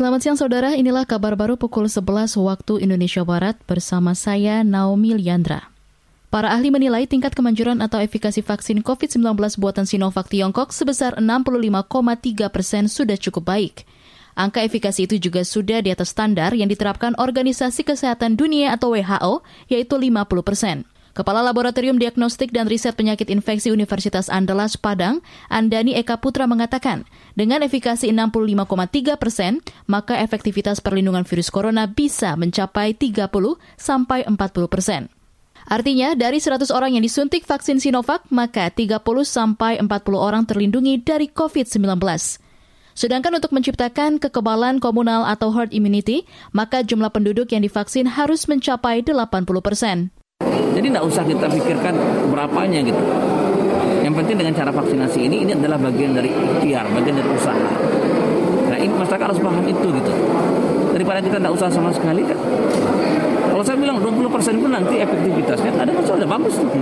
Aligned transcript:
Selamat 0.00 0.24
siang 0.24 0.40
saudara, 0.40 0.72
inilah 0.72 1.04
kabar 1.04 1.36
baru 1.36 1.60
pukul 1.60 1.84
11 1.84 2.32
waktu 2.40 2.80
Indonesia 2.80 3.20
Barat 3.20 3.60
bersama 3.68 4.16
saya 4.16 4.64
Naomi 4.64 5.12
Liandra. 5.12 5.68
Para 6.32 6.56
ahli 6.56 6.72
menilai 6.72 7.04
tingkat 7.04 7.36
kemanjuran 7.36 7.84
atau 7.84 8.00
efikasi 8.00 8.40
vaksin 8.40 8.80
COVID-19 8.80 9.36
buatan 9.60 9.84
Sinovac 9.84 10.32
Tiongkok 10.32 10.72
sebesar 10.72 11.20
65,3 11.20 12.48
persen 12.48 12.88
sudah 12.88 13.20
cukup 13.20 13.44
baik. 13.44 13.84
Angka 14.40 14.64
efikasi 14.64 15.04
itu 15.04 15.20
juga 15.20 15.44
sudah 15.44 15.84
di 15.84 15.92
atas 15.92 16.16
standar 16.16 16.56
yang 16.56 16.72
diterapkan 16.72 17.12
Organisasi 17.20 17.84
Kesehatan 17.84 18.40
Dunia 18.40 18.72
atau 18.72 18.96
WHO, 18.96 19.44
yaitu 19.68 20.00
50 20.00 20.40
persen. 20.40 20.88
Kepala 21.10 21.42
Laboratorium 21.42 21.98
Diagnostik 21.98 22.54
dan 22.54 22.70
Riset 22.70 22.94
Penyakit 22.94 23.34
Infeksi 23.34 23.74
Universitas 23.74 24.30
Andalas 24.30 24.78
Padang, 24.78 25.26
Andani 25.50 25.98
Eka 25.98 26.22
Putra 26.22 26.46
mengatakan, 26.46 27.02
dengan 27.34 27.66
efikasi 27.66 28.06
65,3 28.06 29.18
persen, 29.18 29.58
maka 29.90 30.22
efektivitas 30.22 30.78
perlindungan 30.78 31.26
virus 31.26 31.50
corona 31.50 31.90
bisa 31.90 32.38
mencapai 32.38 32.94
30 32.94 33.26
sampai 33.74 34.22
40 34.22 34.70
persen. 34.70 35.10
Artinya, 35.66 36.14
dari 36.14 36.38
100 36.38 36.70
orang 36.70 36.94
yang 36.94 37.02
disuntik 37.02 37.42
vaksin 37.42 37.82
Sinovac, 37.82 38.24
maka 38.30 38.70
30 38.70 39.02
sampai 39.26 39.82
40 39.82 39.90
orang 40.14 40.46
terlindungi 40.46 41.02
dari 41.02 41.26
COVID-19. 41.26 41.98
Sedangkan 42.94 43.32
untuk 43.34 43.50
menciptakan 43.50 44.22
kekebalan 44.22 44.78
komunal 44.78 45.26
atau 45.26 45.50
herd 45.50 45.74
immunity, 45.74 46.22
maka 46.54 46.86
jumlah 46.86 47.10
penduduk 47.10 47.50
yang 47.50 47.66
divaksin 47.66 48.06
harus 48.06 48.46
mencapai 48.46 49.02
80 49.02 49.42
persen. 49.58 50.14
Jadi 50.80 50.96
tidak 50.96 51.04
usah 51.12 51.28
kita 51.28 51.44
pikirkan 51.44 51.92
berapanya 52.32 52.80
gitu. 52.80 53.04
Yang 54.00 54.14
penting 54.16 54.36
dengan 54.40 54.56
cara 54.56 54.72
vaksinasi 54.72 55.28
ini, 55.28 55.44
ini 55.44 55.52
adalah 55.52 55.76
bagian 55.76 56.16
dari 56.16 56.32
ikhtiar, 56.32 56.88
bagian 56.88 57.20
dari 57.20 57.28
usaha. 57.36 57.68
Nah 58.72 58.80
ini 58.80 58.88
masyarakat 58.88 59.26
harus 59.28 59.40
paham 59.44 59.60
itu 59.68 59.88
gitu. 59.92 60.12
Daripada 60.96 61.20
kita 61.20 61.36
tidak 61.36 61.52
usaha 61.52 61.68
sama 61.68 61.92
sekali 61.92 62.24
kan. 62.24 62.40
Kalau 63.52 63.60
saya 63.60 63.76
bilang 63.76 64.00
20% 64.00 64.56
pun 64.56 64.72
nanti 64.72 65.04
efektivitasnya 65.04 65.70
ada 65.76 65.92
masalah, 65.92 66.24
bagus 66.24 66.56
tuh. 66.56 66.72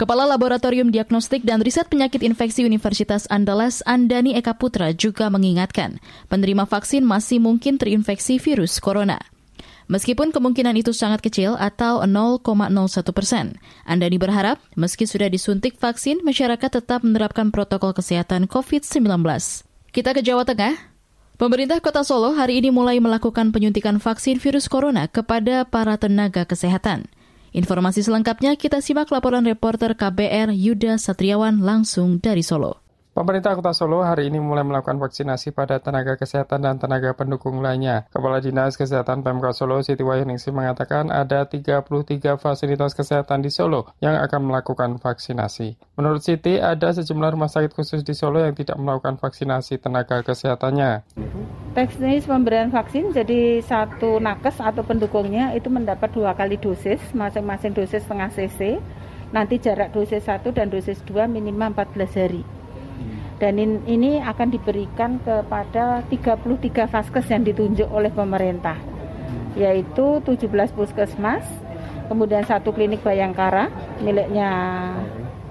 Kepala 0.00 0.24
Laboratorium 0.24 0.88
Diagnostik 0.88 1.44
dan 1.44 1.60
Riset 1.60 1.92
Penyakit 1.92 2.24
Infeksi 2.24 2.64
Universitas 2.64 3.28
Andalas 3.28 3.84
Andani 3.84 4.32
Eka 4.32 4.56
Putra 4.56 4.96
juga 4.96 5.28
mengingatkan, 5.28 6.00
penerima 6.32 6.64
vaksin 6.64 7.04
masih 7.04 7.36
mungkin 7.36 7.76
terinfeksi 7.76 8.40
virus 8.40 8.80
corona. 8.80 9.20
Meskipun 9.90 10.30
kemungkinan 10.30 10.78
itu 10.78 10.94
sangat 10.94 11.18
kecil 11.18 11.58
atau 11.58 12.06
0,01 12.06 12.46
persen, 13.10 13.58
Andani 13.82 14.22
berharap 14.22 14.62
meski 14.78 15.02
sudah 15.02 15.26
disuntik 15.26 15.82
vaksin, 15.82 16.22
masyarakat 16.22 16.78
tetap 16.78 17.02
menerapkan 17.02 17.50
protokol 17.50 17.90
kesehatan 17.90 18.46
COVID-19. 18.46 19.02
Kita 19.90 20.14
ke 20.14 20.22
Jawa 20.22 20.46
Tengah. 20.46 20.78
Pemerintah 21.42 21.82
Kota 21.82 22.06
Solo 22.06 22.38
hari 22.38 22.62
ini 22.62 22.70
mulai 22.70 23.02
melakukan 23.02 23.50
penyuntikan 23.50 23.98
vaksin 23.98 24.38
virus 24.38 24.70
corona 24.70 25.10
kepada 25.10 25.66
para 25.66 25.98
tenaga 25.98 26.46
kesehatan. 26.46 27.10
Informasi 27.50 28.06
selengkapnya 28.06 28.54
kita 28.54 28.78
simak 28.78 29.10
laporan 29.10 29.42
reporter 29.42 29.98
KBR 29.98 30.54
Yuda 30.54 31.02
Satriawan 31.02 31.66
langsung 31.66 32.22
dari 32.22 32.46
Solo. 32.46 32.89
Pemerintah 33.10 33.58
Kota 33.58 33.74
Solo 33.74 34.06
hari 34.06 34.30
ini 34.30 34.38
mulai 34.38 34.62
melakukan 34.62 34.94
vaksinasi 35.02 35.50
pada 35.50 35.82
tenaga 35.82 36.14
kesehatan 36.14 36.62
dan 36.62 36.78
tenaga 36.78 37.10
pendukung 37.10 37.58
lainnya. 37.58 38.06
Kepala 38.06 38.38
Dinas 38.38 38.78
Kesehatan 38.78 39.26
Pemkot 39.26 39.50
Solo 39.50 39.82
Siti 39.82 40.06
Wahyuningsi 40.06 40.54
mengatakan 40.54 41.10
ada 41.10 41.42
33 41.42 41.90
fasilitas 42.38 42.94
kesehatan 42.94 43.42
di 43.42 43.50
Solo 43.50 43.90
yang 43.98 44.14
akan 44.14 44.54
melakukan 44.54 45.02
vaksinasi. 45.02 45.74
Menurut 45.98 46.22
Siti, 46.22 46.62
ada 46.62 46.94
sejumlah 46.94 47.34
rumah 47.34 47.50
sakit 47.50 47.74
khusus 47.74 48.06
di 48.06 48.14
Solo 48.14 48.46
yang 48.46 48.54
tidak 48.54 48.78
melakukan 48.78 49.18
vaksinasi 49.18 49.82
tenaga 49.82 50.22
kesehatannya. 50.22 51.02
Teknis 51.74 52.30
pemberian 52.30 52.70
vaksin 52.70 53.10
jadi 53.10 53.58
satu 53.58 54.22
nakes 54.22 54.62
atau 54.62 54.86
pendukungnya 54.86 55.50
itu 55.58 55.66
mendapat 55.66 56.14
dua 56.14 56.38
kali 56.38 56.62
dosis, 56.62 57.02
masing-masing 57.10 57.74
dosis 57.74 58.06
setengah 58.06 58.30
cc. 58.30 58.78
Nanti 59.34 59.58
jarak 59.58 59.94
dosis 59.94 60.26
1 60.26 60.42
dan 60.50 60.70
dosis 60.70 60.98
2 61.06 61.30
minimal 61.30 61.70
14 61.74 62.18
hari 62.18 62.42
dan 63.40 63.56
ini 63.88 64.20
akan 64.20 64.52
diberikan 64.52 65.16
kepada 65.24 66.04
33 66.12 66.44
vaskes 66.92 67.26
yang 67.32 67.42
ditunjuk 67.42 67.88
oleh 67.88 68.12
pemerintah. 68.12 68.76
Yaitu 69.56 70.20
17 70.22 70.76
puskesmas 70.76 71.42
kemudian 72.12 72.44
satu 72.44 72.70
klinik 72.70 73.00
Bayangkara 73.00 73.72
miliknya 74.04 74.52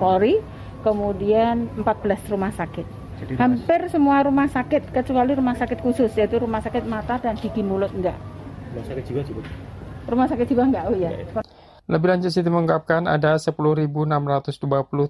Polri 0.00 0.40
kemudian 0.80 1.68
14 1.76 2.32
rumah 2.32 2.50
sakit. 2.56 3.04
Hampir 3.36 3.86
semua 3.92 4.24
rumah 4.24 4.48
sakit 4.48 4.90
kecuali 4.90 5.36
rumah 5.36 5.54
sakit 5.54 5.78
khusus 5.84 6.10
yaitu 6.16 6.40
rumah 6.40 6.64
sakit 6.64 6.88
mata 6.88 7.20
dan 7.20 7.36
gigi 7.36 7.60
mulut 7.60 7.92
enggak. 7.92 8.16
Rumah 8.74 8.84
sakit 8.88 9.04
jiwa 9.06 9.22
juga? 9.22 9.42
Rumah 10.08 10.26
sakit 10.32 10.46
jiwa 10.48 10.62
enggak 10.72 10.84
oh 10.88 10.96
ya 10.96 11.12
lebih 11.84 12.16
lanjut 12.16 12.32
Siti 12.32 12.48
mengungkapkan 12.48 13.04
ada 13.04 13.36
10.620 13.36 14.08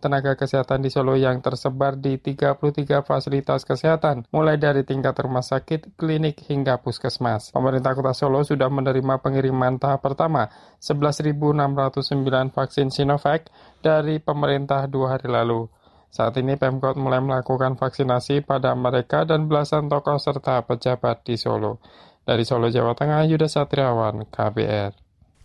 tenaga 0.02 0.34
kesehatan 0.34 0.82
di 0.82 0.90
Solo 0.90 1.14
yang 1.14 1.38
tersebar 1.38 1.94
di 1.94 2.18
33 2.18 3.06
fasilitas 3.06 3.62
kesehatan, 3.62 4.26
mulai 4.34 4.58
dari 4.58 4.82
tingkat 4.82 5.14
rumah 5.22 5.46
sakit, 5.46 5.94
klinik, 5.94 6.42
hingga 6.50 6.82
puskesmas. 6.82 7.54
Pemerintah 7.54 7.94
Kota 7.94 8.10
Solo 8.10 8.42
sudah 8.42 8.66
menerima 8.66 9.22
pengiriman 9.22 9.78
tahap 9.78 10.02
pertama 10.02 10.50
11.609 10.82 12.50
vaksin 12.50 12.90
Sinovac 12.90 13.46
dari 13.78 14.18
pemerintah 14.18 14.90
dua 14.90 15.14
hari 15.14 15.30
lalu. 15.30 15.70
Saat 16.10 16.42
ini 16.42 16.58
Pemkot 16.58 16.98
mulai 16.98 17.22
melakukan 17.22 17.78
vaksinasi 17.78 18.42
pada 18.42 18.74
mereka 18.74 19.22
dan 19.22 19.46
belasan 19.46 19.86
tokoh 19.86 20.18
serta 20.18 20.66
pejabat 20.66 21.22
di 21.22 21.38
Solo. 21.38 21.78
Dari 22.26 22.42
Solo, 22.42 22.66
Jawa 22.66 22.98
Tengah, 22.98 23.22
Yuda 23.30 23.46
Satriawan, 23.46 24.26
KBR. 24.26 24.90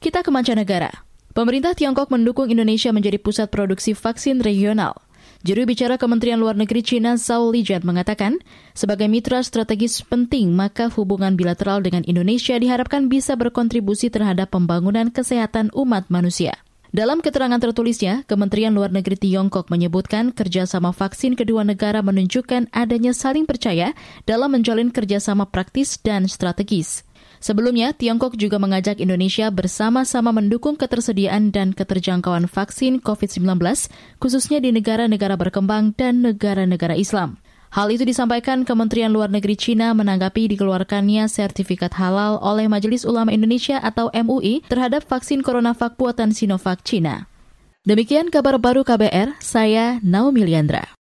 Kita 0.01 0.25
ke 0.25 0.34
mancanegara. 0.34 1.09
Pemerintah 1.29 1.78
Tiongkok 1.78 2.09
mendukung 2.09 2.50
Indonesia 2.50 2.90
menjadi 2.90 3.22
pusat 3.22 3.53
produksi 3.53 3.94
vaksin 3.94 4.41
regional. 4.41 4.97
Juru 5.45 5.69
bicara 5.69 5.95
Kementerian 5.95 6.41
Luar 6.41 6.57
Negeri 6.57 6.81
China 6.84 7.16
Zhao 7.16 7.53
Lijian 7.53 7.85
mengatakan, 7.85 8.41
sebagai 8.73 9.06
mitra 9.07 9.40
strategis 9.45 10.01
penting, 10.03 10.51
maka 10.51 10.90
hubungan 10.90 11.38
bilateral 11.38 11.85
dengan 11.85 12.03
Indonesia 12.09 12.57
diharapkan 12.57 13.07
bisa 13.07 13.38
berkontribusi 13.38 14.09
terhadap 14.09 14.51
pembangunan 14.51 15.13
kesehatan 15.13 15.72
umat 15.78 16.09
manusia. 16.12 16.59
Dalam 16.90 17.22
keterangan 17.22 17.61
tertulisnya, 17.61 18.25
Kementerian 18.25 18.73
Luar 18.73 18.90
Negeri 18.90 19.13
Tiongkok 19.13 19.69
menyebutkan 19.69 20.34
kerjasama 20.34 20.90
vaksin 20.90 21.38
kedua 21.38 21.61
negara 21.61 22.01
menunjukkan 22.01 22.73
adanya 22.73 23.13
saling 23.13 23.46
percaya 23.46 23.94
dalam 24.25 24.57
menjalin 24.57 24.90
kerjasama 24.90 25.46
praktis 25.46 26.01
dan 26.01 26.25
strategis. 26.25 27.06
Sebelumnya, 27.40 27.96
Tiongkok 27.96 28.36
juga 28.36 28.60
mengajak 28.60 29.00
Indonesia 29.00 29.48
bersama-sama 29.48 30.36
mendukung 30.36 30.76
ketersediaan 30.76 31.56
dan 31.56 31.72
keterjangkauan 31.72 32.52
vaksin 32.52 33.00
COVID-19, 33.00 33.56
khususnya 34.20 34.60
di 34.60 34.76
negara-negara 34.76 35.40
berkembang 35.40 35.96
dan 35.96 36.20
negara-negara 36.20 37.00
Islam. 37.00 37.40
Hal 37.70 37.94
itu 37.94 38.02
disampaikan 38.02 38.66
Kementerian 38.66 39.14
Luar 39.14 39.30
Negeri 39.30 39.54
Cina 39.54 39.94
menanggapi 39.94 40.50
dikeluarkannya 40.58 41.30
sertifikat 41.30 41.94
halal 42.02 42.42
oleh 42.42 42.66
Majelis 42.66 43.06
Ulama 43.06 43.30
Indonesia 43.30 43.78
atau 43.78 44.10
MUI 44.10 44.66
terhadap 44.66 45.06
vaksin 45.06 45.46
CoronaVac 45.46 45.94
buatan 45.94 46.34
Sinovac 46.34 46.82
Cina. 46.82 47.30
Demikian 47.86 48.34
kabar 48.34 48.58
baru 48.58 48.82
KBR, 48.82 49.38
saya 49.38 50.02
Naomi 50.02 50.50
Liandra. 50.50 50.98